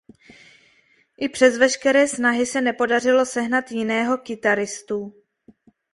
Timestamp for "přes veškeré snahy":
1.29-2.45